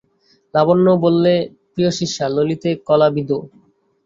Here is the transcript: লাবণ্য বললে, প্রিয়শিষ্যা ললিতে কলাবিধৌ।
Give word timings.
লাবণ্য 0.53 0.87
বললে, 1.03 1.33
প্রিয়শিষ্যা 1.73 2.25
ললিতে 2.29 2.69
কলাবিধৌ। 2.87 3.39